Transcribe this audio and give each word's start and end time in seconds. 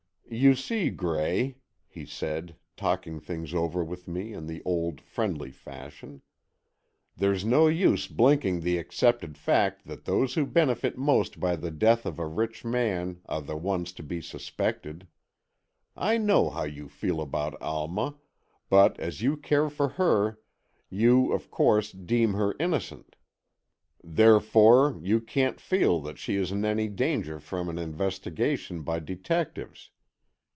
"You 0.33 0.55
see, 0.55 0.89
Gray," 0.91 1.57
he 1.89 2.05
said, 2.05 2.55
talking 2.77 3.19
things 3.19 3.53
over 3.53 3.83
with 3.83 4.07
me 4.07 4.31
in 4.31 4.47
the 4.47 4.61
old, 4.63 5.01
friendly 5.01 5.51
fashion, 5.51 6.21
"there's 7.17 7.43
no 7.43 7.67
use 7.67 8.07
blinking 8.07 8.61
the 8.61 8.77
accepted 8.77 9.37
fact 9.37 9.85
that 9.87 10.05
those 10.05 10.35
who 10.35 10.45
benefit 10.45 10.97
most 10.97 11.41
by 11.41 11.57
the 11.57 11.69
death 11.69 12.05
of 12.05 12.17
a 12.17 12.25
rich 12.27 12.63
man 12.63 13.19
are 13.25 13.41
the 13.41 13.57
ones 13.57 13.91
to 13.91 14.03
be 14.03 14.21
suspected. 14.21 15.05
I 15.97 16.17
know 16.17 16.49
how 16.49 16.63
you 16.63 16.87
feel 16.87 17.19
about 17.19 17.61
Alma, 17.61 18.15
but 18.69 18.97
as 19.01 19.21
you 19.21 19.35
care 19.35 19.69
for 19.69 19.89
her, 19.89 20.39
you, 20.89 21.33
of 21.33 21.51
course, 21.51 21.91
deem 21.91 22.35
her 22.35 22.55
innocent. 22.57 23.17
Therefore 24.01 24.97
you 25.03 25.19
can't 25.19 25.59
feel 25.59 25.99
that 26.03 26.17
she 26.17 26.37
is 26.37 26.53
in 26.53 26.63
any 26.63 26.87
danger 26.87 27.37
from 27.41 27.67
an 27.67 27.77
investigation 27.77 28.81
by 28.83 28.99
detectives. 28.99 29.89